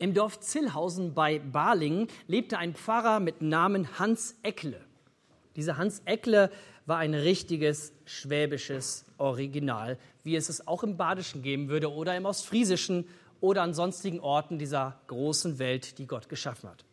Im 0.00 0.14
Dorf 0.14 0.40
Zillhausen 0.40 1.12
bei 1.12 1.40
Balingen 1.40 2.08
lebte 2.26 2.56
ein 2.56 2.72
Pfarrer 2.72 3.20
mit 3.20 3.42
Namen 3.42 3.98
Hans 3.98 4.34
Eckle. 4.42 4.80
Dieser 5.56 5.76
Hans 5.76 6.00
Eckle 6.06 6.50
war 6.86 6.96
ein 6.96 7.12
richtiges 7.12 7.92
schwäbisches 8.06 9.04
Original, 9.18 9.98
wie 10.24 10.36
es 10.36 10.48
es 10.48 10.66
auch 10.66 10.84
im 10.84 10.96
Badischen 10.96 11.42
geben 11.42 11.68
würde 11.68 11.92
oder 11.92 12.16
im 12.16 12.24
Ostfriesischen 12.24 13.06
oder 13.42 13.60
an 13.60 13.74
sonstigen 13.74 14.20
Orten 14.20 14.58
dieser 14.58 14.98
großen 15.08 15.58
Welt, 15.58 15.98
die 15.98 16.06
Gott 16.06 16.30
geschaffen 16.30 16.70
hat. 16.70 16.86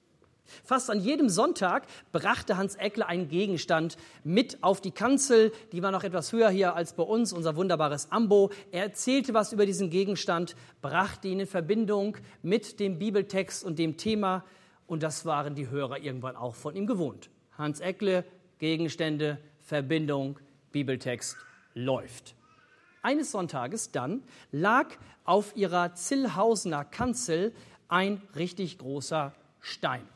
Fast 0.63 0.89
an 0.89 0.99
jedem 0.99 1.29
Sonntag 1.29 1.87
brachte 2.11 2.57
Hans 2.57 2.75
Eckle 2.75 3.07
einen 3.07 3.29
Gegenstand 3.29 3.97
mit 4.23 4.63
auf 4.63 4.81
die 4.81 4.91
Kanzel. 4.91 5.51
Die 5.71 5.81
war 5.81 5.91
noch 5.91 6.03
etwas 6.03 6.31
höher 6.31 6.49
hier 6.49 6.75
als 6.75 6.93
bei 6.93 7.03
uns, 7.03 7.33
unser 7.33 7.55
wunderbares 7.55 8.11
Ambo. 8.11 8.51
Er 8.71 8.83
erzählte 8.83 9.33
was 9.33 9.53
über 9.53 9.65
diesen 9.65 9.89
Gegenstand, 9.89 10.55
brachte 10.81 11.27
ihn 11.27 11.39
in 11.39 11.47
Verbindung 11.47 12.17
mit 12.41 12.79
dem 12.79 12.99
Bibeltext 12.99 13.63
und 13.63 13.79
dem 13.79 13.97
Thema. 13.97 14.43
Und 14.87 15.03
das 15.03 15.25
waren 15.25 15.55
die 15.55 15.69
Hörer 15.69 15.99
irgendwann 15.99 16.35
auch 16.35 16.55
von 16.55 16.75
ihm 16.75 16.87
gewohnt. 16.87 17.29
Hans 17.57 17.79
Eckle, 17.79 18.23
Gegenstände, 18.59 19.37
Verbindung, 19.59 20.39
Bibeltext 20.71 21.37
läuft. 21.73 22.35
Eines 23.01 23.31
Sonntages 23.31 23.91
dann 23.91 24.23
lag 24.51 24.89
auf 25.23 25.55
ihrer 25.55 25.93
Zillhausener 25.93 26.83
Kanzel 26.85 27.53
ein 27.87 28.21
richtig 28.35 28.77
großer 28.77 29.33
Stein. 29.59 30.07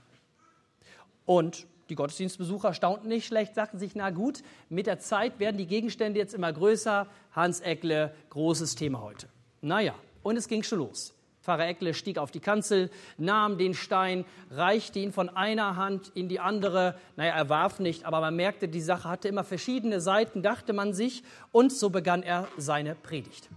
Und 1.31 1.65
die 1.87 1.95
Gottesdienstbesucher 1.95 2.73
staunten 2.73 3.07
nicht 3.07 3.25
schlecht, 3.25 3.55
sagten 3.55 3.79
sich, 3.79 3.95
na 3.95 4.09
gut, 4.09 4.43
mit 4.67 4.85
der 4.85 4.99
Zeit 4.99 5.39
werden 5.39 5.55
die 5.55 5.65
Gegenstände 5.65 6.19
jetzt 6.19 6.33
immer 6.33 6.51
größer. 6.51 7.07
Hans 7.31 7.61
Eckle, 7.61 8.13
großes 8.31 8.75
Thema 8.75 8.99
heute. 8.99 9.29
Naja, 9.61 9.93
und 10.23 10.35
es 10.35 10.49
ging 10.49 10.61
schon 10.61 10.79
los. 10.79 11.13
Pfarrer 11.41 11.69
Eckle 11.69 11.93
stieg 11.93 12.17
auf 12.17 12.31
die 12.31 12.41
Kanzel, 12.41 12.89
nahm 13.17 13.57
den 13.57 13.73
Stein, 13.73 14.25
reichte 14.49 14.99
ihn 14.99 15.13
von 15.13 15.29
einer 15.29 15.77
Hand 15.77 16.11
in 16.15 16.27
die 16.27 16.41
andere. 16.41 16.95
Naja, 17.15 17.33
er 17.33 17.47
warf 17.47 17.79
nicht, 17.79 18.03
aber 18.03 18.19
man 18.19 18.35
merkte, 18.35 18.67
die 18.67 18.81
Sache 18.81 19.07
hatte 19.07 19.29
immer 19.29 19.45
verschiedene 19.45 20.01
Seiten, 20.01 20.43
dachte 20.43 20.73
man 20.73 20.93
sich. 20.93 21.23
Und 21.53 21.71
so 21.71 21.91
begann 21.91 22.23
er 22.23 22.49
seine 22.57 22.93
Predigt. 22.93 23.47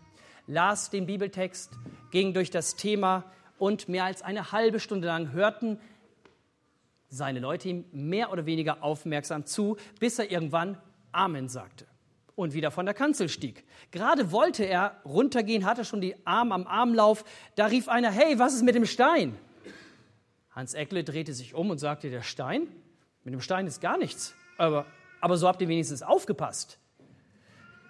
Las 0.46 0.90
den 0.90 1.06
Bibeltext, 1.06 1.72
ging 2.12 2.34
durch 2.34 2.52
das 2.52 2.76
Thema 2.76 3.24
und 3.58 3.88
mehr 3.88 4.04
als 4.04 4.22
eine 4.22 4.52
halbe 4.52 4.78
Stunde 4.78 5.08
lang 5.08 5.32
hörten 5.32 5.80
seine 7.08 7.40
Leute 7.40 7.68
ihm 7.68 7.84
mehr 7.92 8.32
oder 8.32 8.46
weniger 8.46 8.82
aufmerksam 8.82 9.46
zu, 9.46 9.76
bis 10.00 10.18
er 10.18 10.30
irgendwann 10.30 10.78
Amen 11.12 11.48
sagte 11.48 11.86
und 12.36 12.54
wieder 12.54 12.70
von 12.70 12.86
der 12.86 12.94
Kanzel 12.94 13.28
stieg. 13.28 13.64
Gerade 13.90 14.32
wollte 14.32 14.64
er 14.64 15.00
runtergehen, 15.04 15.64
hatte 15.64 15.84
schon 15.84 16.00
die 16.00 16.14
Arme 16.26 16.54
am 16.54 16.66
Armlauf, 16.66 17.24
da 17.54 17.66
rief 17.66 17.88
einer, 17.88 18.10
hey, 18.10 18.38
was 18.38 18.54
ist 18.54 18.62
mit 18.62 18.74
dem 18.74 18.86
Stein? 18.86 19.38
Hans 20.50 20.74
Eckle 20.74 21.04
drehte 21.04 21.32
sich 21.32 21.54
um 21.54 21.70
und 21.70 21.78
sagte, 21.78 22.10
der 22.10 22.22
Stein? 22.22 22.68
Mit 23.22 23.34
dem 23.34 23.40
Stein 23.40 23.66
ist 23.66 23.80
gar 23.80 23.96
nichts, 23.96 24.34
aber, 24.58 24.86
aber 25.20 25.36
so 25.36 25.48
habt 25.48 25.60
ihr 25.62 25.68
wenigstens 25.68 26.02
aufgepasst. 26.02 26.78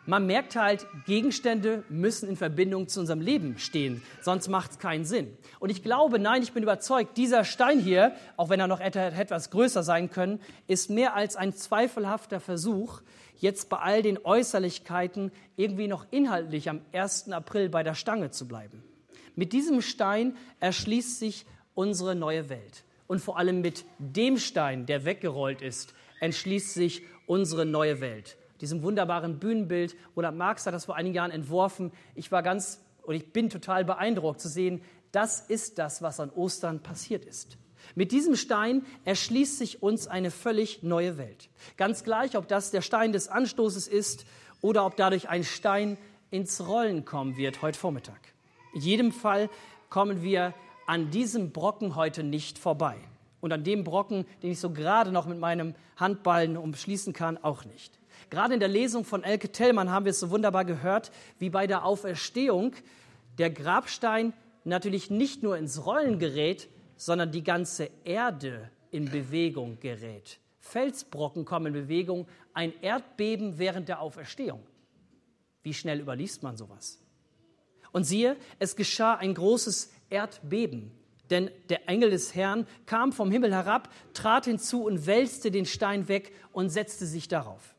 Man 0.06 0.26
merkt 0.26 0.54
halt, 0.54 0.86
Gegenstände 1.06 1.82
müssen 1.88 2.28
in 2.28 2.36
Verbindung 2.36 2.88
zu 2.88 3.00
unserem 3.00 3.22
Leben 3.22 3.58
stehen, 3.58 4.02
sonst 4.20 4.48
macht 4.48 4.72
es 4.72 4.78
keinen 4.78 5.06
Sinn. 5.06 5.34
Und 5.60 5.70
ich 5.70 5.82
glaube, 5.82 6.18
nein, 6.18 6.42
ich 6.42 6.52
bin 6.52 6.62
überzeugt, 6.62 7.16
dieser 7.16 7.44
Stein 7.44 7.80
hier, 7.80 8.14
auch 8.36 8.50
wenn 8.50 8.60
er 8.60 8.66
noch 8.66 8.80
etwas 8.80 9.48
größer 9.48 9.82
sein 9.82 10.10
können, 10.10 10.40
ist 10.66 10.90
mehr 10.90 11.14
als 11.14 11.36
ein 11.36 11.54
zweifelhafter 11.54 12.38
Versuch, 12.38 13.00
jetzt 13.38 13.70
bei 13.70 13.78
all 13.78 14.02
den 14.02 14.18
Äußerlichkeiten 14.22 15.32
irgendwie 15.56 15.88
noch 15.88 16.06
inhaltlich 16.10 16.68
am 16.68 16.82
1. 16.92 17.32
April 17.32 17.70
bei 17.70 17.82
der 17.82 17.94
Stange 17.94 18.30
zu 18.30 18.46
bleiben. 18.46 18.84
Mit 19.36 19.54
diesem 19.54 19.80
Stein 19.80 20.36
erschließt 20.60 21.18
sich 21.18 21.46
unsere 21.74 22.14
neue 22.14 22.50
Welt. 22.50 22.84
Und 23.06 23.20
vor 23.20 23.38
allem 23.38 23.62
mit 23.62 23.86
dem 23.98 24.36
Stein, 24.36 24.84
der 24.84 25.06
weggerollt 25.06 25.62
ist, 25.62 25.94
entschließt 26.20 26.74
sich 26.74 27.02
unsere 27.26 27.64
neue 27.64 28.00
Welt 28.00 28.36
diesem 28.64 28.82
wunderbaren 28.82 29.38
Bühnenbild. 29.38 29.94
Roland 30.16 30.38
Marx 30.38 30.66
hat 30.66 30.74
das 30.74 30.86
vor 30.86 30.96
einigen 30.96 31.14
Jahren 31.14 31.30
entworfen. 31.30 31.92
Ich 32.14 32.32
war 32.32 32.42
ganz 32.42 32.80
und 33.02 33.14
ich 33.14 33.32
bin 33.32 33.50
total 33.50 33.84
beeindruckt 33.84 34.40
zu 34.40 34.48
sehen, 34.48 34.82
das 35.12 35.40
ist 35.40 35.78
das, 35.78 36.02
was 36.02 36.18
an 36.18 36.30
Ostern 36.30 36.80
passiert 36.80 37.24
ist. 37.24 37.56
Mit 37.94 38.12
diesem 38.12 38.34
Stein 38.34 38.84
erschließt 39.04 39.58
sich 39.58 39.82
uns 39.82 40.06
eine 40.06 40.30
völlig 40.30 40.82
neue 40.82 41.18
Welt. 41.18 41.50
Ganz 41.76 42.02
gleich, 42.02 42.36
ob 42.36 42.48
das 42.48 42.70
der 42.70 42.80
Stein 42.80 43.12
des 43.12 43.28
Anstoßes 43.28 43.86
ist 43.86 44.24
oder 44.62 44.86
ob 44.86 44.96
dadurch 44.96 45.28
ein 45.28 45.44
Stein 45.44 45.98
ins 46.30 46.66
Rollen 46.66 47.04
kommen 47.04 47.36
wird 47.36 47.62
heute 47.62 47.78
Vormittag. 47.78 48.20
In 48.72 48.80
jedem 48.80 49.12
Fall 49.12 49.50
kommen 49.90 50.22
wir 50.22 50.54
an 50.86 51.10
diesem 51.10 51.52
Brocken 51.52 51.94
heute 51.94 52.24
nicht 52.24 52.58
vorbei. 52.58 52.96
Und 53.40 53.52
an 53.52 53.62
dem 53.62 53.84
Brocken, 53.84 54.24
den 54.42 54.52
ich 54.52 54.58
so 54.58 54.70
gerade 54.70 55.12
noch 55.12 55.26
mit 55.26 55.38
meinem 55.38 55.74
Handballen 55.96 56.56
umschließen 56.56 57.12
kann, 57.12 57.36
auch 57.36 57.66
nicht. 57.66 57.98
Gerade 58.30 58.54
in 58.54 58.60
der 58.60 58.68
Lesung 58.68 59.04
von 59.04 59.22
Elke 59.22 59.50
Tellmann 59.50 59.90
haben 59.90 60.04
wir 60.04 60.10
es 60.10 60.20
so 60.20 60.30
wunderbar 60.30 60.64
gehört, 60.64 61.10
wie 61.38 61.50
bei 61.50 61.66
der 61.66 61.84
Auferstehung 61.84 62.74
der 63.38 63.50
Grabstein 63.50 64.32
natürlich 64.64 65.10
nicht 65.10 65.42
nur 65.42 65.56
ins 65.56 65.84
Rollen 65.84 66.18
gerät, 66.18 66.68
sondern 66.96 67.32
die 67.32 67.44
ganze 67.44 67.90
Erde 68.04 68.70
in 68.90 69.10
Bewegung 69.10 69.78
gerät. 69.80 70.38
Felsbrocken 70.60 71.44
kommen 71.44 71.66
in 71.66 71.72
Bewegung, 71.74 72.26
ein 72.54 72.72
Erdbeben 72.80 73.58
während 73.58 73.88
der 73.88 74.00
Auferstehung. 74.00 74.62
Wie 75.62 75.74
schnell 75.74 76.00
überliest 76.00 76.42
man 76.42 76.56
sowas? 76.56 76.98
Und 77.92 78.04
siehe, 78.04 78.36
es 78.58 78.76
geschah 78.76 79.14
ein 79.14 79.34
großes 79.34 79.92
Erdbeben, 80.10 80.90
denn 81.30 81.50
der 81.68 81.88
Engel 81.88 82.10
des 82.10 82.34
Herrn 82.34 82.66
kam 82.86 83.12
vom 83.12 83.30
Himmel 83.30 83.52
herab, 83.52 83.88
trat 84.12 84.44
hinzu 84.46 84.84
und 84.84 85.06
wälzte 85.06 85.50
den 85.50 85.66
Stein 85.66 86.08
weg 86.08 86.32
und 86.52 86.70
setzte 86.70 87.06
sich 87.06 87.28
darauf. 87.28 87.73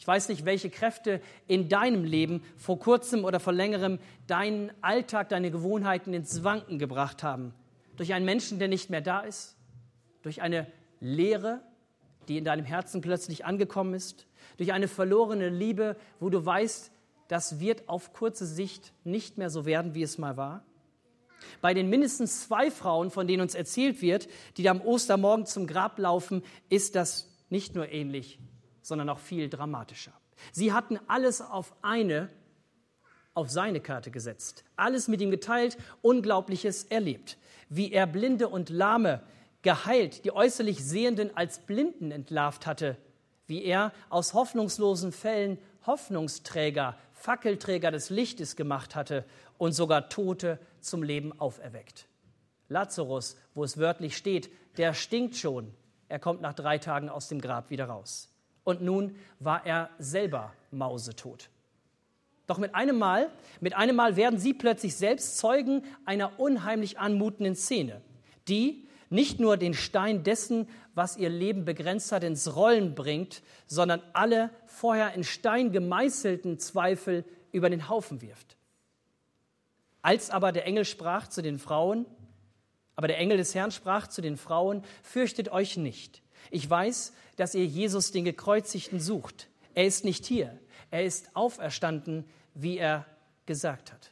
Ich 0.00 0.06
weiß 0.06 0.30
nicht, 0.30 0.46
welche 0.46 0.70
Kräfte 0.70 1.20
in 1.46 1.68
deinem 1.68 2.04
Leben 2.04 2.42
vor 2.56 2.78
kurzem 2.78 3.22
oder 3.22 3.38
vor 3.38 3.52
längerem 3.52 3.98
deinen 4.26 4.72
Alltag, 4.80 5.28
deine 5.28 5.50
Gewohnheiten 5.50 6.14
ins 6.14 6.42
Wanken 6.42 6.78
gebracht 6.78 7.22
haben. 7.22 7.52
Durch 7.98 8.14
einen 8.14 8.24
Menschen, 8.24 8.58
der 8.58 8.68
nicht 8.68 8.88
mehr 8.88 9.02
da 9.02 9.20
ist, 9.20 9.58
durch 10.22 10.40
eine 10.40 10.66
Leere, 11.00 11.60
die 12.28 12.38
in 12.38 12.46
deinem 12.46 12.64
Herzen 12.64 13.02
plötzlich 13.02 13.44
angekommen 13.44 13.92
ist, 13.92 14.26
durch 14.56 14.72
eine 14.72 14.88
verlorene 14.88 15.50
Liebe, 15.50 15.98
wo 16.18 16.30
du 16.30 16.46
weißt, 16.46 16.90
das 17.28 17.60
wird 17.60 17.86
auf 17.86 18.14
kurze 18.14 18.46
Sicht 18.46 18.94
nicht 19.04 19.36
mehr 19.36 19.50
so 19.50 19.66
werden, 19.66 19.94
wie 19.94 20.02
es 20.02 20.16
mal 20.16 20.38
war. 20.38 20.64
Bei 21.60 21.74
den 21.74 21.90
mindestens 21.90 22.48
zwei 22.48 22.70
Frauen, 22.70 23.10
von 23.10 23.26
denen 23.26 23.42
uns 23.42 23.54
erzählt 23.54 24.00
wird, 24.00 24.28
die 24.56 24.66
am 24.70 24.80
Ostermorgen 24.80 25.44
zum 25.44 25.66
Grab 25.66 25.98
laufen, 25.98 26.42
ist 26.70 26.94
das 26.94 27.28
nicht 27.50 27.74
nur 27.74 27.92
ähnlich, 27.92 28.38
sondern 28.82 29.08
auch 29.08 29.18
viel 29.18 29.48
dramatischer. 29.48 30.12
Sie 30.52 30.72
hatten 30.72 30.98
alles 31.06 31.40
auf 31.40 31.74
eine, 31.82 32.28
auf 33.34 33.50
seine 33.50 33.80
Karte 33.80 34.10
gesetzt, 34.10 34.64
alles 34.76 35.08
mit 35.08 35.20
ihm 35.20 35.30
geteilt, 35.30 35.76
Unglaubliches 36.02 36.84
erlebt, 36.84 37.38
wie 37.68 37.92
er 37.92 38.06
Blinde 38.06 38.48
und 38.48 38.70
Lahme 38.70 39.22
geheilt, 39.62 40.24
die 40.24 40.32
äußerlich 40.32 40.84
Sehenden 40.84 41.36
als 41.36 41.58
Blinden 41.58 42.10
entlarvt 42.10 42.66
hatte, 42.66 42.96
wie 43.46 43.64
er 43.64 43.92
aus 44.08 44.34
hoffnungslosen 44.34 45.12
Fällen 45.12 45.58
Hoffnungsträger, 45.86 46.96
Fackelträger 47.12 47.90
des 47.90 48.10
Lichtes 48.10 48.54
gemacht 48.54 48.94
hatte 48.94 49.24
und 49.56 49.72
sogar 49.72 50.08
Tote 50.08 50.58
zum 50.80 51.02
Leben 51.02 51.38
auferweckt. 51.40 52.06
Lazarus, 52.68 53.36
wo 53.54 53.64
es 53.64 53.78
wörtlich 53.78 54.16
steht, 54.16 54.50
der 54.76 54.94
stinkt 54.94 55.36
schon, 55.36 55.74
er 56.08 56.18
kommt 56.18 56.42
nach 56.42 56.54
drei 56.54 56.78
Tagen 56.78 57.08
aus 57.08 57.28
dem 57.28 57.40
Grab 57.40 57.70
wieder 57.70 57.86
raus 57.86 58.30
und 58.64 58.82
nun 58.82 59.16
war 59.38 59.66
er 59.66 59.90
selber 59.98 60.52
mausetot. 60.70 61.48
Doch 62.46 62.58
mit 62.58 62.74
einem 62.74 62.98
Mal, 62.98 63.30
mit 63.60 63.76
einem 63.76 63.96
Mal 63.96 64.16
werden 64.16 64.38
sie 64.38 64.54
plötzlich 64.54 64.96
selbst 64.96 65.38
Zeugen 65.38 65.84
einer 66.04 66.40
unheimlich 66.40 66.98
anmutenden 66.98 67.54
Szene, 67.54 68.00
die 68.48 68.88
nicht 69.08 69.40
nur 69.40 69.56
den 69.56 69.74
Stein 69.74 70.22
dessen, 70.22 70.68
was 70.94 71.16
ihr 71.16 71.28
Leben 71.28 71.64
begrenzt 71.64 72.12
hat, 72.12 72.24
ins 72.24 72.56
Rollen 72.56 72.94
bringt, 72.94 73.42
sondern 73.66 74.02
alle 74.12 74.50
vorher 74.66 75.14
in 75.14 75.24
Stein 75.24 75.72
gemeißelten 75.72 76.58
Zweifel 76.58 77.24
über 77.52 77.70
den 77.70 77.88
Haufen 77.88 78.20
wirft. 78.22 78.56
Als 80.02 80.30
aber 80.30 80.52
der 80.52 80.66
Engel 80.66 80.84
sprach 80.84 81.28
zu 81.28 81.42
den 81.42 81.58
Frauen, 81.58 82.06
aber 82.96 83.08
der 83.08 83.18
Engel 83.18 83.36
des 83.36 83.54
Herrn 83.54 83.70
sprach 83.70 84.08
zu 84.08 84.22
den 84.22 84.36
Frauen, 84.36 84.84
fürchtet 85.02 85.50
euch 85.50 85.76
nicht. 85.76 86.22
Ich 86.50 86.68
weiß, 86.68 87.12
dass 87.36 87.54
ihr 87.54 87.66
Jesus 87.66 88.12
den 88.12 88.24
Gekreuzigten 88.24 89.00
sucht. 89.00 89.48
Er 89.74 89.86
ist 89.86 90.04
nicht 90.04 90.26
hier. 90.26 90.58
Er 90.90 91.04
ist 91.04 91.34
auferstanden, 91.34 92.24
wie 92.54 92.78
er 92.78 93.06
gesagt 93.46 93.92
hat. 93.92 94.10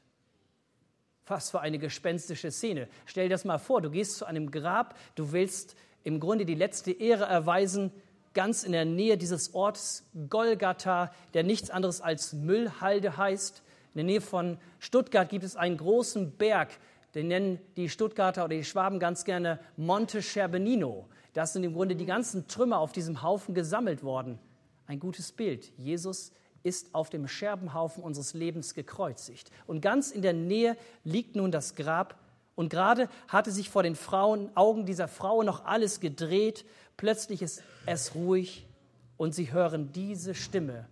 Was 1.26 1.50
für 1.50 1.60
eine 1.60 1.78
gespenstische 1.78 2.50
Szene. 2.50 2.88
Stell 3.06 3.24
dir 3.24 3.34
das 3.34 3.44
mal 3.44 3.58
vor, 3.58 3.82
du 3.82 3.90
gehst 3.90 4.16
zu 4.16 4.24
einem 4.24 4.50
Grab, 4.50 4.96
du 5.14 5.32
willst 5.32 5.76
im 6.04 6.20
Grunde 6.20 6.46
die 6.46 6.54
letzte 6.54 6.92
Ehre 6.92 7.24
erweisen, 7.24 7.92
ganz 8.32 8.62
in 8.62 8.72
der 8.72 8.84
Nähe 8.84 9.18
dieses 9.18 9.54
Orts 9.54 10.04
Golgatha, 10.30 11.12
der 11.34 11.42
nichts 11.42 11.70
anderes 11.70 12.00
als 12.00 12.32
Müllhalde 12.32 13.16
heißt. 13.16 13.62
In 13.94 13.98
der 13.98 14.04
Nähe 14.04 14.20
von 14.20 14.58
Stuttgart 14.78 15.28
gibt 15.28 15.44
es 15.44 15.56
einen 15.56 15.76
großen 15.76 16.30
Berg, 16.32 16.70
den 17.14 17.28
nennen 17.28 17.58
die 17.76 17.88
Stuttgarter 17.88 18.44
oder 18.44 18.56
die 18.56 18.64
Schwaben 18.64 18.98
ganz 18.98 19.24
gerne 19.24 19.58
Monte 19.76 20.22
Scherbenino. 20.22 21.08
Das 21.32 21.52
sind 21.52 21.64
im 21.64 21.72
Grunde 21.72 21.96
die 21.96 22.06
ganzen 22.06 22.48
Trümmer 22.48 22.78
auf 22.78 22.92
diesem 22.92 23.22
Haufen 23.22 23.54
gesammelt 23.54 24.02
worden. 24.02 24.38
Ein 24.86 25.00
gutes 25.00 25.32
Bild. 25.32 25.72
Jesus 25.76 26.32
ist 26.62 26.94
auf 26.94 27.10
dem 27.10 27.28
Scherbenhaufen 27.28 28.02
unseres 28.02 28.34
Lebens 28.34 28.74
gekreuzigt. 28.74 29.50
Und 29.66 29.80
ganz 29.80 30.10
in 30.10 30.22
der 30.22 30.32
Nähe 30.32 30.76
liegt 31.04 31.36
nun 31.36 31.50
das 31.50 31.74
Grab. 31.74 32.18
Und 32.54 32.70
gerade 32.70 33.08
hatte 33.28 33.52
sich 33.52 33.70
vor 33.70 33.82
den 33.82 33.94
Frauen, 33.94 34.50
Augen 34.56 34.84
dieser 34.84 35.08
Frau 35.08 35.42
noch 35.42 35.64
alles 35.64 36.00
gedreht. 36.00 36.64
Plötzlich 36.96 37.42
ist 37.42 37.62
es 37.86 38.14
ruhig 38.14 38.66
und 39.16 39.34
sie 39.34 39.52
hören 39.52 39.92
diese 39.92 40.34
Stimme. 40.34 40.86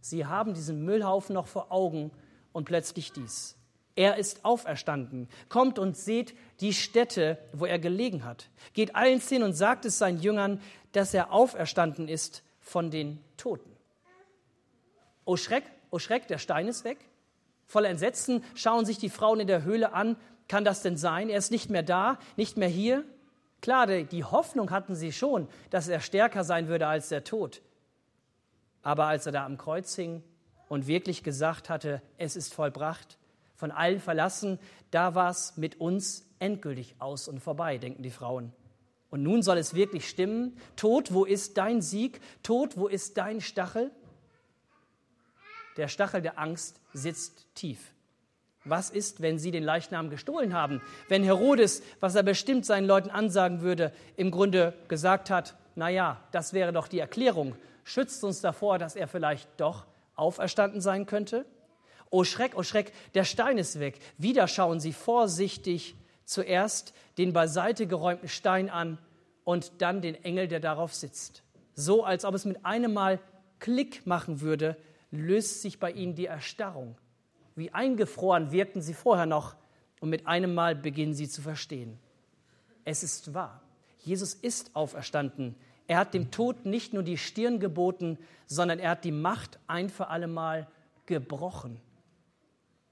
Sie 0.00 0.26
haben 0.26 0.54
diesen 0.54 0.84
Müllhaufen 0.84 1.34
noch 1.34 1.48
vor 1.48 1.72
Augen 1.72 2.12
und 2.52 2.64
plötzlich 2.64 3.12
dies. 3.12 3.56
Er 3.98 4.16
ist 4.16 4.44
auferstanden. 4.44 5.28
Kommt 5.48 5.76
und 5.76 5.96
seht 5.96 6.36
die 6.60 6.72
Stätte, 6.72 7.36
wo 7.52 7.66
er 7.66 7.80
gelegen 7.80 8.24
hat. 8.24 8.48
Geht 8.72 8.94
eins 8.94 9.28
hin 9.28 9.42
und 9.42 9.54
sagt 9.54 9.84
es 9.84 9.98
seinen 9.98 10.20
Jüngern, 10.20 10.60
dass 10.92 11.14
er 11.14 11.32
auferstanden 11.32 12.06
ist 12.06 12.44
von 12.60 12.92
den 12.92 13.18
Toten. 13.36 13.72
O 15.24 15.36
Schreck, 15.36 15.64
o 15.90 15.98
Schreck, 15.98 16.28
der 16.28 16.38
Stein 16.38 16.68
ist 16.68 16.84
weg. 16.84 16.98
Voller 17.66 17.88
Entsetzen 17.88 18.44
schauen 18.54 18.86
sich 18.86 18.98
die 18.98 19.10
Frauen 19.10 19.40
in 19.40 19.48
der 19.48 19.64
Höhle 19.64 19.92
an. 19.92 20.14
Kann 20.46 20.64
das 20.64 20.80
denn 20.80 20.96
sein? 20.96 21.28
Er 21.28 21.38
ist 21.38 21.50
nicht 21.50 21.68
mehr 21.68 21.82
da, 21.82 22.20
nicht 22.36 22.56
mehr 22.56 22.68
hier. 22.68 23.02
Klar, 23.62 23.88
die 23.88 24.22
Hoffnung 24.22 24.70
hatten 24.70 24.94
sie 24.94 25.10
schon, 25.10 25.48
dass 25.70 25.88
er 25.88 25.98
stärker 25.98 26.44
sein 26.44 26.68
würde 26.68 26.86
als 26.86 27.08
der 27.08 27.24
Tod. 27.24 27.62
Aber 28.82 29.06
als 29.06 29.26
er 29.26 29.32
da 29.32 29.44
am 29.44 29.58
Kreuz 29.58 29.96
hing 29.96 30.22
und 30.68 30.86
wirklich 30.86 31.24
gesagt 31.24 31.68
hatte, 31.68 32.00
es 32.16 32.36
ist 32.36 32.54
vollbracht, 32.54 33.17
von 33.58 33.72
allen 33.72 34.00
verlassen, 34.00 34.58
da 34.92 35.16
war 35.16 35.30
es 35.30 35.56
mit 35.56 35.80
uns 35.80 36.24
endgültig 36.38 36.94
aus 37.00 37.26
und 37.26 37.40
vorbei, 37.40 37.76
denken 37.76 38.04
die 38.04 38.10
Frauen. 38.10 38.52
Und 39.10 39.24
nun 39.24 39.42
soll 39.42 39.58
es 39.58 39.74
wirklich 39.74 40.08
stimmen. 40.08 40.56
Tod, 40.76 41.12
wo 41.12 41.24
ist 41.24 41.58
dein 41.58 41.82
Sieg? 41.82 42.20
Tod, 42.44 42.76
wo 42.76 42.86
ist 42.86 43.18
dein 43.18 43.40
Stachel? 43.40 43.90
Der 45.76 45.88
Stachel 45.88 46.22
der 46.22 46.38
Angst 46.38 46.80
sitzt 46.92 47.46
tief. 47.54 47.92
Was 48.64 48.90
ist, 48.90 49.22
wenn 49.22 49.38
sie 49.38 49.50
den 49.50 49.64
Leichnam 49.64 50.08
gestohlen 50.08 50.54
haben? 50.54 50.80
Wenn 51.08 51.24
Herodes, 51.24 51.82
was 51.98 52.14
er 52.14 52.22
bestimmt 52.22 52.64
seinen 52.64 52.86
Leuten 52.86 53.10
ansagen 53.10 53.60
würde, 53.60 53.92
im 54.16 54.30
Grunde 54.30 54.74
gesagt 54.86 55.30
hat, 55.30 55.56
na 55.74 55.88
ja, 55.88 56.22
das 56.30 56.52
wäre 56.52 56.72
doch 56.72 56.86
die 56.86 56.98
Erklärung. 57.00 57.56
Schützt 57.82 58.22
uns 58.22 58.40
davor, 58.40 58.78
dass 58.78 58.94
er 58.94 59.08
vielleicht 59.08 59.48
doch 59.56 59.86
auferstanden 60.14 60.80
sein 60.80 61.06
könnte? 61.06 61.44
Oh 62.10 62.24
Schreck, 62.24 62.52
oh 62.56 62.62
Schreck, 62.62 62.92
der 63.14 63.24
Stein 63.24 63.58
ist 63.58 63.80
weg. 63.80 63.98
Wieder 64.16 64.48
schauen 64.48 64.80
sie 64.80 64.92
vorsichtig 64.92 65.94
zuerst 66.24 66.94
den 67.16 67.32
beiseite 67.32 67.86
geräumten 67.86 68.28
Stein 68.28 68.70
an 68.70 68.98
und 69.44 69.72
dann 69.78 70.02
den 70.02 70.14
Engel, 70.24 70.48
der 70.48 70.60
darauf 70.60 70.94
sitzt. 70.94 71.42
So 71.74 72.04
als 72.04 72.24
ob 72.24 72.34
es 72.34 72.44
mit 72.44 72.64
einem 72.64 72.92
Mal 72.92 73.20
Klick 73.60 74.06
machen 74.06 74.40
würde, 74.40 74.76
löst 75.10 75.62
sich 75.62 75.78
bei 75.78 75.90
ihnen 75.90 76.14
die 76.14 76.26
Erstarrung. 76.26 76.96
Wie 77.54 77.72
eingefroren 77.72 78.52
wirkten 78.52 78.82
sie 78.82 78.94
vorher 78.94 79.26
noch 79.26 79.56
und 80.00 80.10
mit 80.10 80.26
einem 80.26 80.54
Mal 80.54 80.74
beginnen 80.74 81.14
sie 81.14 81.28
zu 81.28 81.42
verstehen. 81.42 81.98
Es 82.84 83.02
ist 83.02 83.34
wahr. 83.34 83.62
Jesus 83.98 84.34
ist 84.34 84.76
auferstanden. 84.76 85.54
Er 85.86 85.98
hat 85.98 86.14
dem 86.14 86.30
Tod 86.30 86.66
nicht 86.66 86.92
nur 86.92 87.02
die 87.02 87.18
Stirn 87.18 87.58
geboten, 87.58 88.18
sondern 88.46 88.78
er 88.78 88.90
hat 88.90 89.04
die 89.04 89.12
Macht 89.12 89.58
ein 89.66 89.88
für 89.88 90.08
allemal 90.08 90.68
gebrochen. 91.06 91.80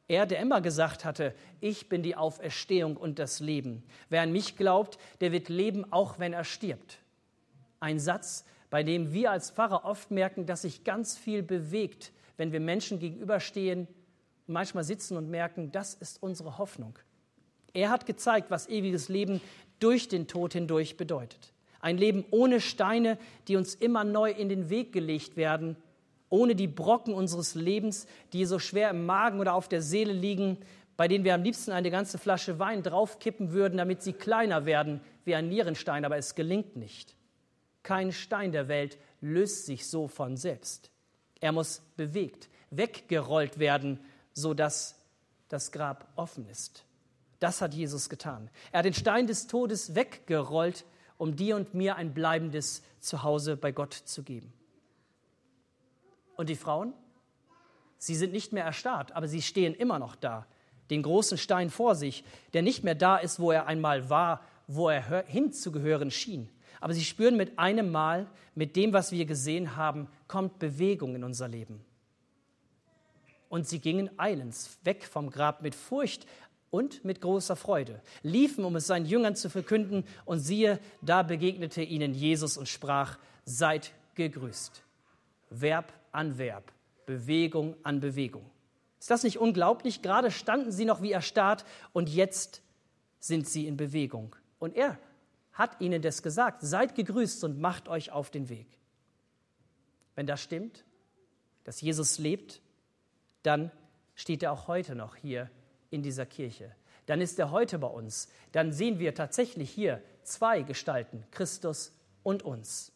Er, 0.08 0.26
der 0.26 0.38
immer 0.38 0.60
gesagt 0.60 1.04
hatte, 1.04 1.34
ich 1.60 1.88
bin 1.88 2.02
die 2.02 2.16
Auferstehung 2.16 2.96
und 2.96 3.18
das 3.18 3.40
Leben. 3.40 3.82
Wer 4.08 4.22
an 4.22 4.32
mich 4.32 4.56
glaubt, 4.56 4.98
der 5.20 5.32
wird 5.32 5.48
leben, 5.48 5.92
auch 5.92 6.18
wenn 6.18 6.32
er 6.32 6.44
stirbt. 6.44 6.98
Ein 7.80 7.98
Satz, 7.98 8.44
bei 8.70 8.82
dem 8.82 9.12
wir 9.12 9.32
als 9.32 9.50
Pfarrer 9.50 9.84
oft 9.84 10.10
merken, 10.10 10.46
dass 10.46 10.62
sich 10.62 10.84
ganz 10.84 11.16
viel 11.16 11.42
bewegt, 11.42 12.12
wenn 12.36 12.52
wir 12.52 12.60
Menschen 12.60 12.98
gegenüberstehen 12.98 13.88
und 14.46 14.54
manchmal 14.54 14.84
sitzen 14.84 15.16
und 15.16 15.28
merken, 15.28 15.72
das 15.72 15.94
ist 15.94 16.22
unsere 16.22 16.58
Hoffnung. 16.58 16.98
Er 17.72 17.90
hat 17.90 18.06
gezeigt, 18.06 18.50
was 18.50 18.68
ewiges 18.68 19.08
Leben 19.08 19.40
durch 19.80 20.08
den 20.08 20.28
Tod 20.28 20.52
hindurch 20.52 20.96
bedeutet. 20.96 21.52
Ein 21.80 21.98
Leben 21.98 22.24
ohne 22.30 22.60
Steine, 22.60 23.18
die 23.48 23.56
uns 23.56 23.74
immer 23.74 24.04
neu 24.04 24.30
in 24.30 24.48
den 24.48 24.70
Weg 24.70 24.92
gelegt 24.92 25.36
werden, 25.36 25.76
ohne 26.28 26.54
die 26.54 26.68
Brocken 26.68 27.14
unseres 27.14 27.54
Lebens, 27.54 28.06
die 28.32 28.44
so 28.44 28.58
schwer 28.58 28.90
im 28.90 29.06
Magen 29.06 29.40
oder 29.40 29.54
auf 29.54 29.68
der 29.68 29.82
Seele 29.82 30.12
liegen, 30.12 30.58
bei 30.96 31.08
denen 31.08 31.24
wir 31.24 31.34
am 31.34 31.42
liebsten 31.42 31.72
eine 31.72 31.90
ganze 31.90 32.18
Flasche 32.18 32.58
Wein 32.58 32.82
draufkippen 32.82 33.52
würden, 33.52 33.76
damit 33.78 34.02
sie 34.02 34.12
kleiner 34.12 34.64
werden 34.64 35.00
wie 35.24 35.34
ein 35.34 35.48
Nierenstein, 35.48 36.04
aber 36.04 36.16
es 36.16 36.34
gelingt 36.34 36.76
nicht. 36.76 37.14
Kein 37.82 38.12
Stein 38.12 38.52
der 38.52 38.68
Welt 38.68 38.98
löst 39.20 39.66
sich 39.66 39.86
so 39.86 40.08
von 40.08 40.36
selbst. 40.36 40.90
Er 41.40 41.52
muss 41.52 41.82
bewegt, 41.96 42.48
weggerollt 42.70 43.58
werden, 43.58 44.00
sodass 44.32 44.96
das 45.48 45.70
Grab 45.70 46.08
offen 46.16 46.48
ist. 46.48 46.84
Das 47.38 47.60
hat 47.60 47.74
Jesus 47.74 48.08
getan. 48.08 48.50
Er 48.72 48.78
hat 48.78 48.86
den 48.86 48.94
Stein 48.94 49.26
des 49.26 49.46
Todes 49.46 49.94
weggerollt, 49.94 50.84
um 51.18 51.36
dir 51.36 51.56
und 51.56 51.74
mir 51.74 51.96
ein 51.96 52.14
bleibendes 52.14 52.82
Zuhause 53.00 53.56
bei 53.56 53.72
Gott 53.72 53.92
zu 53.92 54.22
geben. 54.22 54.52
Und 56.36 56.48
die 56.48 56.56
Frauen? 56.56 56.92
Sie 57.98 58.14
sind 58.14 58.32
nicht 58.32 58.52
mehr 58.52 58.64
erstarrt, 58.64 59.12
aber 59.12 59.26
sie 59.26 59.42
stehen 59.42 59.74
immer 59.74 59.98
noch 59.98 60.16
da, 60.16 60.46
den 60.90 61.02
großen 61.02 61.38
Stein 61.38 61.70
vor 61.70 61.94
sich, 61.94 62.24
der 62.52 62.62
nicht 62.62 62.84
mehr 62.84 62.94
da 62.94 63.16
ist, 63.16 63.40
wo 63.40 63.50
er 63.50 63.66
einmal 63.66 64.10
war, 64.10 64.42
wo 64.66 64.88
er 64.88 65.24
hinzugehören 65.26 66.10
schien. 66.10 66.48
Aber 66.80 66.92
sie 66.92 67.04
spüren 67.04 67.36
mit 67.36 67.58
einem 67.58 67.90
Mal, 67.90 68.26
mit 68.54 68.76
dem, 68.76 68.92
was 68.92 69.12
wir 69.12 69.24
gesehen 69.24 69.76
haben, 69.76 70.08
kommt 70.28 70.58
Bewegung 70.58 71.14
in 71.14 71.24
unser 71.24 71.48
Leben. 71.48 71.84
Und 73.48 73.66
sie 73.66 73.78
gingen 73.78 74.10
eilends 74.18 74.78
weg 74.84 75.04
vom 75.04 75.30
Grab 75.30 75.62
mit 75.62 75.74
Furcht 75.74 76.26
und 76.70 77.04
mit 77.04 77.20
großer 77.20 77.56
Freude, 77.56 78.02
liefen, 78.22 78.64
um 78.64 78.76
es 78.76 78.86
seinen 78.86 79.06
Jüngern 79.06 79.36
zu 79.36 79.48
verkünden, 79.48 80.04
und 80.24 80.40
siehe, 80.40 80.80
da 81.00 81.22
begegnete 81.22 81.82
ihnen 81.82 82.12
Jesus 82.12 82.58
und 82.58 82.68
sprach, 82.68 83.18
seid 83.44 83.92
gegrüßt. 84.14 84.82
Verb 85.50 85.92
an 86.12 86.38
Verb, 86.38 86.72
Bewegung 87.06 87.76
an 87.82 88.00
Bewegung. 88.00 88.50
Ist 88.98 89.10
das 89.10 89.22
nicht 89.22 89.38
unglaublich? 89.38 90.02
Gerade 90.02 90.30
standen 90.30 90.72
sie 90.72 90.84
noch 90.84 91.02
wie 91.02 91.12
erstarrt 91.12 91.64
und 91.92 92.08
jetzt 92.08 92.62
sind 93.20 93.48
sie 93.48 93.66
in 93.66 93.76
Bewegung. 93.76 94.34
Und 94.58 94.74
er 94.74 94.98
hat 95.52 95.80
ihnen 95.80 96.02
das 96.02 96.22
gesagt, 96.22 96.62
seid 96.62 96.94
gegrüßt 96.94 97.44
und 97.44 97.60
macht 97.60 97.88
euch 97.88 98.12
auf 98.12 98.30
den 98.30 98.48
Weg. 98.48 98.66
Wenn 100.14 100.26
das 100.26 100.42
stimmt, 100.42 100.84
dass 101.64 101.80
Jesus 101.80 102.18
lebt, 102.18 102.60
dann 103.42 103.70
steht 104.14 104.42
er 104.42 104.52
auch 104.52 104.66
heute 104.66 104.94
noch 104.94 105.16
hier 105.16 105.50
in 105.90 106.02
dieser 106.02 106.26
Kirche. 106.26 106.74
Dann 107.06 107.20
ist 107.20 107.38
er 107.38 107.50
heute 107.50 107.78
bei 107.78 107.86
uns. 107.86 108.28
Dann 108.52 108.72
sehen 108.72 108.98
wir 108.98 109.14
tatsächlich 109.14 109.70
hier 109.70 110.02
zwei 110.22 110.62
Gestalten, 110.62 111.24
Christus 111.30 111.92
und 112.22 112.42
uns. 112.42 112.92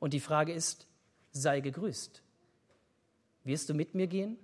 Und 0.00 0.12
die 0.12 0.20
Frage 0.20 0.52
ist, 0.52 0.86
sei 1.32 1.60
gegrüßt. 1.60 2.22
Wirst 3.44 3.68
du 3.68 3.74
mit 3.74 3.94
mir 3.94 4.06
gehen? 4.06 4.38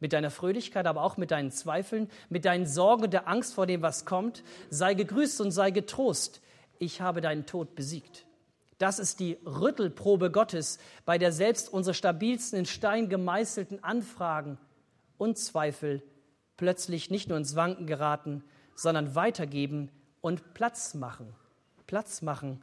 Mit 0.00 0.12
deiner 0.12 0.30
Fröhlichkeit, 0.30 0.86
aber 0.86 1.02
auch 1.02 1.16
mit 1.16 1.30
deinen 1.30 1.52
Zweifeln, 1.52 2.10
mit 2.28 2.44
deinen 2.44 2.66
Sorgen 2.66 3.04
und 3.04 3.12
der 3.12 3.28
Angst 3.28 3.54
vor 3.54 3.66
dem, 3.66 3.82
was 3.82 4.04
kommt? 4.04 4.42
Sei 4.68 4.94
gegrüßt 4.94 5.40
und 5.40 5.52
sei 5.52 5.70
getrost. 5.70 6.42
Ich 6.78 7.00
habe 7.00 7.20
deinen 7.20 7.46
Tod 7.46 7.76
besiegt. 7.76 8.26
Das 8.78 8.98
ist 8.98 9.20
die 9.20 9.38
Rüttelprobe 9.46 10.32
Gottes, 10.32 10.80
bei 11.04 11.16
der 11.16 11.30
selbst 11.30 11.72
unsere 11.72 11.94
stabilsten 11.94 12.58
in 12.58 12.66
Stein 12.66 13.08
gemeißelten 13.08 13.84
Anfragen 13.84 14.58
und 15.18 15.38
Zweifel 15.38 16.02
plötzlich 16.56 17.08
nicht 17.08 17.28
nur 17.28 17.38
ins 17.38 17.54
Wanken 17.54 17.86
geraten, 17.86 18.42
sondern 18.74 19.14
weitergeben 19.14 19.90
und 20.20 20.54
Platz 20.54 20.94
machen. 20.94 21.32
Platz 21.86 22.22
machen. 22.22 22.60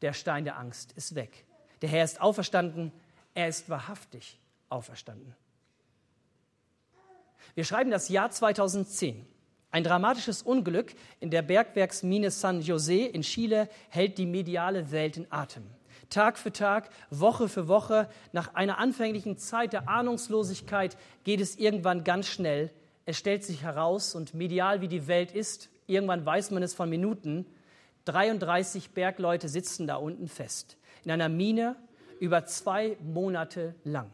Der 0.00 0.14
Stein 0.14 0.44
der 0.44 0.58
Angst 0.58 0.92
ist 0.92 1.14
weg. 1.14 1.44
Der 1.82 1.90
Herr 1.90 2.04
ist 2.04 2.20
auferstanden, 2.20 2.92
er 3.34 3.48
ist 3.48 3.68
wahrhaftig 3.68 4.38
auferstanden. 4.68 5.34
Wir 7.54 7.64
schreiben 7.64 7.90
das 7.90 8.08
Jahr 8.08 8.30
2010. 8.30 9.26
Ein 9.72 9.84
dramatisches 9.84 10.42
Unglück 10.42 10.94
in 11.20 11.30
der 11.30 11.42
Bergwerksmine 11.42 12.30
San 12.30 12.60
Jose 12.60 13.04
in 13.04 13.22
Chile 13.22 13.68
hält 13.88 14.18
die 14.18 14.26
mediale 14.26 14.90
Welt 14.90 15.16
in 15.16 15.30
Atem. 15.30 15.64
Tag 16.08 16.38
für 16.38 16.52
Tag, 16.52 16.90
Woche 17.10 17.48
für 17.48 17.68
Woche, 17.68 18.08
nach 18.32 18.54
einer 18.54 18.78
anfänglichen 18.78 19.38
Zeit 19.38 19.72
der 19.72 19.88
Ahnungslosigkeit 19.88 20.96
geht 21.22 21.40
es 21.40 21.56
irgendwann 21.56 22.02
ganz 22.02 22.26
schnell. 22.26 22.72
Es 23.06 23.16
stellt 23.16 23.44
sich 23.44 23.62
heraus 23.62 24.16
und 24.16 24.34
medial 24.34 24.80
wie 24.80 24.88
die 24.88 25.06
Welt 25.06 25.30
ist, 25.30 25.70
irgendwann 25.86 26.26
weiß 26.26 26.50
man 26.50 26.64
es 26.64 26.74
von 26.74 26.90
Minuten, 26.90 27.46
33 28.06 28.90
Bergleute 28.90 29.48
sitzen 29.48 29.86
da 29.86 29.96
unten 29.96 30.26
fest. 30.26 30.78
In 31.04 31.12
einer 31.12 31.28
Mine 31.28 31.76
über 32.20 32.44
zwei 32.44 32.96
Monate 33.02 33.74
lang. 33.82 34.10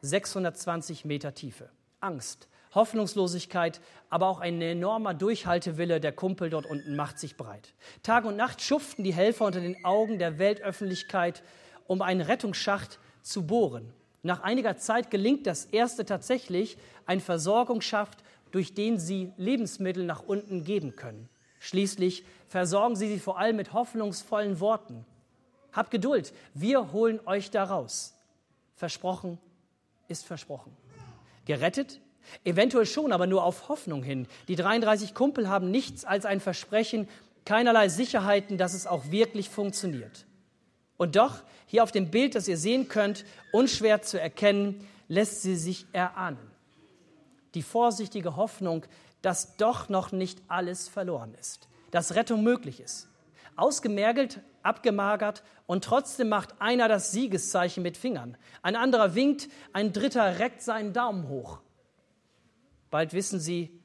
620 0.00 1.04
Meter 1.04 1.34
Tiefe. 1.34 1.68
Angst, 2.00 2.48
Hoffnungslosigkeit, 2.74 3.80
aber 4.10 4.26
auch 4.26 4.40
ein 4.40 4.60
enormer 4.60 5.14
Durchhaltewille 5.14 6.00
der 6.00 6.12
Kumpel 6.12 6.50
dort 6.50 6.66
unten 6.66 6.96
macht 6.96 7.18
sich 7.18 7.36
breit. 7.36 7.74
Tag 8.02 8.24
und 8.24 8.36
Nacht 8.36 8.60
schuften 8.60 9.04
die 9.04 9.14
Helfer 9.14 9.44
unter 9.46 9.60
den 9.60 9.84
Augen 9.84 10.18
der 10.18 10.38
Weltöffentlichkeit, 10.38 11.42
um 11.86 12.02
einen 12.02 12.22
Rettungsschacht 12.22 12.98
zu 13.22 13.46
bohren. 13.46 13.92
Nach 14.22 14.42
einiger 14.42 14.78
Zeit 14.78 15.10
gelingt 15.10 15.46
das 15.46 15.66
erste 15.66 16.06
tatsächlich, 16.06 16.78
ein 17.06 17.20
Versorgungsschacht, 17.20 18.24
durch 18.50 18.74
den 18.74 18.98
sie 18.98 19.32
Lebensmittel 19.36 20.04
nach 20.04 20.22
unten 20.22 20.64
geben 20.64 20.96
können. 20.96 21.28
Schließlich 21.60 22.24
versorgen 22.48 22.96
sie 22.96 23.08
sie 23.08 23.18
vor 23.18 23.38
allem 23.38 23.56
mit 23.56 23.72
hoffnungsvollen 23.72 24.60
Worten. 24.60 25.04
Habt 25.74 25.90
Geduld, 25.90 26.32
wir 26.54 26.92
holen 26.92 27.20
euch 27.26 27.50
da 27.50 27.64
raus. 27.64 28.14
Versprochen 28.76 29.38
ist 30.08 30.24
versprochen. 30.24 30.74
Gerettet? 31.44 32.00
Eventuell 32.44 32.86
schon, 32.86 33.12
aber 33.12 33.26
nur 33.26 33.44
auf 33.44 33.68
Hoffnung 33.68 34.02
hin. 34.02 34.26
Die 34.48 34.56
33 34.56 35.14
Kumpel 35.14 35.48
haben 35.48 35.70
nichts 35.70 36.04
als 36.04 36.24
ein 36.24 36.40
Versprechen, 36.40 37.08
keinerlei 37.44 37.88
Sicherheiten, 37.88 38.56
dass 38.56 38.72
es 38.72 38.86
auch 38.86 39.10
wirklich 39.10 39.50
funktioniert. 39.50 40.24
Und 40.96 41.16
doch, 41.16 41.42
hier 41.66 41.82
auf 41.82 41.92
dem 41.92 42.10
Bild, 42.10 42.34
das 42.34 42.48
ihr 42.48 42.56
sehen 42.56 42.88
könnt, 42.88 43.24
unschwer 43.52 44.00
zu 44.00 44.18
erkennen, 44.18 44.86
lässt 45.08 45.42
sie 45.42 45.56
sich 45.56 45.86
erahnen. 45.92 46.38
Die 47.54 47.62
vorsichtige 47.62 48.36
Hoffnung, 48.36 48.86
dass 49.22 49.56
doch 49.56 49.88
noch 49.88 50.12
nicht 50.12 50.40
alles 50.48 50.88
verloren 50.88 51.34
ist, 51.34 51.68
dass 51.90 52.14
Rettung 52.14 52.42
möglich 52.42 52.80
ist. 52.80 53.08
Ausgemergelt, 53.56 54.40
abgemagert 54.62 55.42
und 55.66 55.84
trotzdem 55.84 56.28
macht 56.28 56.60
einer 56.60 56.88
das 56.88 57.12
Siegeszeichen 57.12 57.82
mit 57.82 57.96
Fingern. 57.96 58.36
Ein 58.62 58.76
anderer 58.76 59.14
winkt, 59.14 59.48
ein 59.72 59.92
dritter 59.92 60.38
reckt 60.38 60.62
seinen 60.62 60.92
Daumen 60.92 61.28
hoch. 61.28 61.60
Bald 62.90 63.12
wissen 63.12 63.40
sie, 63.40 63.80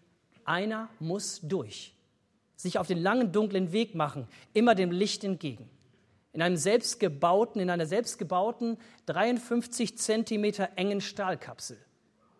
einer 0.45 0.89
muss 0.99 1.41
durch, 1.41 1.95
sich 2.55 2.77
auf 2.77 2.88
den 2.88 2.99
langen, 2.99 3.31
dunklen 3.31 3.71
Weg 3.71 3.95
machen, 3.95 4.27
immer 4.53 4.75
dem 4.75 4.91
Licht 4.91 5.23
entgegen. 5.23 5.69
In 6.31 6.41
einem 6.41 6.57
selbstgebauten, 6.57 7.61
in 7.61 7.69
einer 7.69 7.85
selbstgebauten 7.85 8.77
53 9.07 9.97
Zentimeter 9.97 10.69
engen 10.75 11.01
Stahlkapsel. 11.01 11.77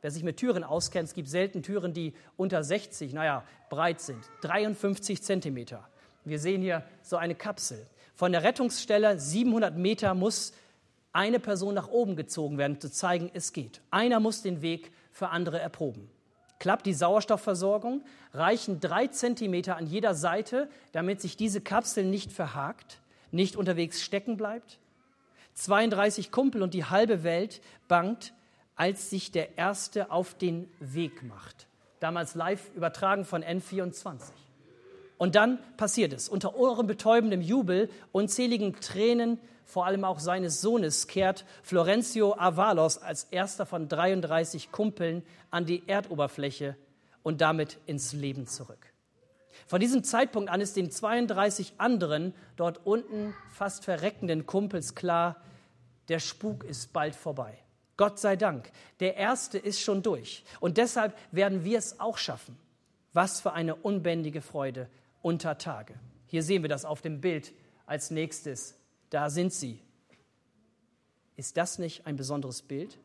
Wer 0.02 0.12
sich 0.12 0.24
mit 0.24 0.38
Türen 0.38 0.64
auskennt, 0.64 1.10
es 1.10 1.14
gibt 1.14 1.28
selten 1.28 1.64
Türen, 1.64 1.94
die 1.94 2.14
unter 2.38 2.64
60, 2.64 3.14
naja, 3.14 3.44
breit 3.70 4.00
sind. 4.00 4.24
53 4.42 5.22
Zentimeter. 5.22 5.90
Wir 6.30 6.40
sehen 6.40 6.62
hier 6.62 6.84
so 7.02 7.18
eine 7.18 7.36
Kapsel. 7.36 7.86
Von 8.16 8.32
der 8.32 8.44
Rettungsstelle 8.44 9.20
700 9.20 9.78
Meter 9.78 10.14
muss 10.14 10.54
eine 11.12 11.40
Person 11.40 11.74
nach 11.74 11.88
oben 11.88 12.16
gezogen 12.16 12.58
werden, 12.58 12.74
um 12.76 12.82
zu 12.82 12.92
zeigen, 12.92 13.32
es 13.34 13.52
geht. 13.54 13.82
Einer 13.90 14.20
muss 14.20 14.42
den 14.42 14.62
Weg 14.62 14.92
für 15.12 15.30
andere 15.30 15.60
erproben. 15.60 16.10
Klappt 16.60 16.86
die 16.86 16.94
Sauerstoffversorgung, 16.94 18.04
reichen 18.34 18.80
drei 18.80 19.08
Zentimeter 19.08 19.78
an 19.78 19.88
jeder 19.88 20.14
Seite, 20.14 20.70
damit 20.92 21.22
sich 21.22 21.38
diese 21.38 21.62
Kapsel 21.62 22.06
nicht 22.06 22.32
verhakt, 22.32 23.00
nicht 23.32 23.56
unterwegs 23.56 24.02
stecken 24.02 24.38
bleibt. 24.38 24.78
32 25.54 26.32
Kumpel 26.32 26.62
und 26.62 26.74
die 26.74 26.86
halbe 26.86 27.24
Welt 27.24 27.62
bangt, 27.88 28.34
als 28.76 29.10
sich 29.10 29.32
der 29.32 29.58
Erste 29.58 30.12
auf 30.12 30.36
den 30.36 30.70
Weg 30.80 31.24
macht. 31.24 31.68
Damals 32.00 32.36
live 32.36 32.70
übertragen 32.76 33.26
von 33.26 33.44
N24. 33.44 34.32
Und 35.20 35.36
dann 35.36 35.60
passiert 35.76 36.14
es. 36.14 36.30
Unter 36.30 36.56
ohrenbetäubendem 36.56 37.42
Jubel, 37.42 37.90
unzähligen 38.14 38.80
Tränen, 38.80 39.38
vor 39.66 39.86
allem 39.86 40.06
auch 40.06 40.20
seines 40.20 40.62
Sohnes, 40.62 41.08
kehrt 41.08 41.46
Florencio 41.62 42.36
Avalos 42.38 42.98
als 42.98 43.26
erster 43.26 43.66
von 43.66 43.90
33 43.90 44.72
Kumpeln 44.72 45.24
an 45.52 45.66
die 45.66 45.88
Erdoberfläche 45.88 46.78
und 47.22 47.42
damit 47.42 47.80
ins 47.86 48.14
Leben 48.14 48.48
zurück. 48.48 48.94
Von 49.68 49.82
diesem 49.82 50.06
Zeitpunkt 50.06 50.50
an 50.50 50.62
ist 50.62 50.78
den 50.78 50.90
32 50.90 51.74
anderen 51.80 52.34
dort 52.56 52.86
unten 52.86 53.36
fast 53.54 53.84
verreckenden 53.84 54.46
Kumpels 54.46 54.96
klar, 54.96 55.36
der 56.08 56.20
Spuk 56.20 56.64
ist 56.64 56.94
bald 56.94 57.14
vorbei. 57.14 57.58
Gott 57.98 58.20
sei 58.20 58.38
Dank, 58.38 58.72
der 59.02 59.18
erste 59.18 59.58
ist 59.58 59.82
schon 59.82 60.02
durch. 60.02 60.46
Und 60.62 60.78
deshalb 60.78 61.14
werden 61.34 61.66
wir 61.66 61.78
es 61.78 62.00
auch 62.00 62.18
schaffen. 62.18 62.58
Was 63.12 63.42
für 63.42 63.52
eine 63.52 63.76
unbändige 63.76 64.42
Freude 64.42 64.88
unter 65.22 65.58
Tage. 65.58 66.00
Hier 66.28 66.44
sehen 66.44 66.62
wir 66.62 66.70
das 66.70 66.86
auf 66.86 67.02
dem 67.02 67.22
Bild 67.22 67.54
als 67.86 68.12
nächstes. 68.12 68.76
Da 69.10 69.30
sind 69.30 69.54
sie. 69.54 69.82
Ist 71.36 71.58
das 71.58 71.80
nicht 71.80 72.06
ein 72.06 72.16
besonderes 72.16 72.62
Bild? 72.62 73.00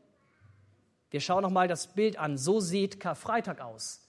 Wir 1.11 1.21
schauen 1.21 1.43
noch 1.43 1.51
mal 1.51 1.69
das 1.69 1.87
Bild 1.87 2.19
an. 2.19 2.37
So 2.37 2.61
sieht 2.61 3.01
Karfreitag 3.01 3.61
aus. 3.61 4.01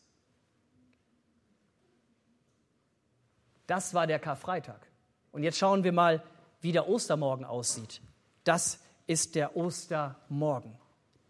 Das 3.67 3.93
war 3.93 4.07
der 4.07 4.19
Karfreitag. 4.19 4.87
Und 5.31 5.43
jetzt 5.43 5.57
schauen 5.57 5.83
wir 5.83 5.91
mal, 5.91 6.23
wie 6.61 6.71
der 6.71 6.87
Ostermorgen 6.87 7.45
aussieht. 7.45 8.01
Das 8.43 8.79
ist 9.07 9.35
der 9.35 9.55
Ostermorgen. 9.55 10.77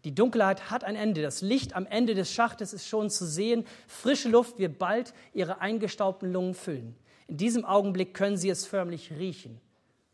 Die 0.06 0.14
Dunkelheit 0.14 0.70
hat 0.70 0.84
ein 0.84 0.94
Ende. 0.94 1.20
Das 1.20 1.42
Licht 1.42 1.74
am 1.74 1.84
Ende 1.84 2.14
des 2.14 2.32
Schachtes 2.32 2.72
ist 2.72 2.86
schon 2.86 3.10
zu 3.10 3.26
sehen. 3.26 3.64
Frische 3.88 4.28
Luft 4.28 4.56
wird 4.60 4.78
bald 4.78 5.12
ihre 5.34 5.60
eingestaubten 5.60 6.32
Lungen 6.32 6.54
füllen. 6.54 6.94
In 7.26 7.38
diesem 7.38 7.64
Augenblick 7.64 8.14
können 8.14 8.36
sie 8.36 8.48
es 8.48 8.68
förmlich 8.68 9.10
riechen. 9.18 9.60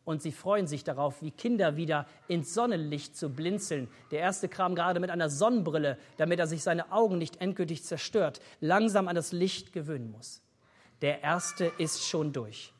Und 0.06 0.22
sie 0.22 0.32
freuen 0.32 0.66
sich 0.66 0.82
darauf, 0.82 1.20
wie 1.20 1.30
Kinder 1.30 1.76
wieder 1.76 2.06
ins 2.26 2.54
Sonnenlicht 2.54 3.18
zu 3.18 3.28
blinzeln. 3.28 3.86
Der 4.12 4.20
erste 4.20 4.48
Kram 4.48 4.74
gerade 4.74 4.98
mit 4.98 5.10
einer 5.10 5.28
Sonnenbrille, 5.28 5.98
damit 6.16 6.40
er 6.40 6.46
sich 6.46 6.62
seine 6.62 6.90
Augen 6.90 7.18
nicht 7.18 7.42
endgültig 7.42 7.84
zerstört, 7.84 8.40
langsam 8.60 9.08
an 9.08 9.14
das 9.14 9.32
Licht 9.32 9.74
gewöhnen 9.74 10.10
muss. 10.10 10.40
Der 11.02 11.22
erste 11.22 11.70
ist 11.76 12.02
schon 12.02 12.32
durch. 12.32 12.72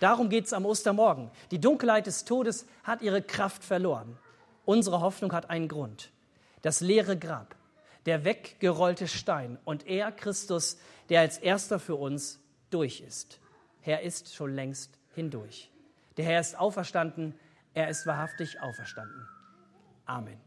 Darum 0.00 0.30
geht 0.30 0.46
es 0.46 0.54
am 0.54 0.64
Ostermorgen. 0.64 1.30
Die 1.50 1.60
Dunkelheit 1.60 2.06
des 2.06 2.24
Todes 2.24 2.64
hat 2.84 3.02
ihre 3.02 3.20
Kraft 3.20 3.62
verloren. 3.62 4.16
Unsere 4.64 5.02
Hoffnung 5.02 5.34
hat 5.34 5.50
einen 5.50 5.68
Grund 5.68 6.10
das 6.64 6.80
leere 6.80 7.18
Grab, 7.18 7.54
der 8.06 8.24
weggerollte 8.24 9.06
Stein 9.06 9.58
und 9.66 9.86
er, 9.86 10.10
Christus, 10.10 10.78
der 11.10 11.20
als 11.20 11.36
erster 11.36 11.78
für 11.78 11.94
uns 11.94 12.40
durch 12.70 13.02
ist. 13.02 13.38
Herr 13.82 14.00
ist 14.00 14.34
schon 14.34 14.54
längst 14.54 14.98
hindurch. 15.14 15.70
Der 16.16 16.24
Herr 16.24 16.40
ist 16.40 16.58
auferstanden, 16.58 17.38
er 17.74 17.88
ist 17.90 18.06
wahrhaftig 18.06 18.62
auferstanden. 18.62 19.28
Amen. 20.06 20.40